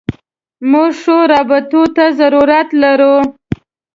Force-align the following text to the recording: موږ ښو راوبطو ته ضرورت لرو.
موږ 0.71 0.91
ښو 1.01 1.17
راوبطو 1.31 1.81
ته 1.95 2.03
ضرورت 2.19 2.69
لرو. 2.81 3.15